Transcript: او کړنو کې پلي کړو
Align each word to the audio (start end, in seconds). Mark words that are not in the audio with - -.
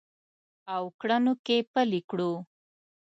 او 0.75 0.83
کړنو 0.99 1.33
کې 1.45 1.57
پلي 1.71 2.01
کړو 2.09 2.31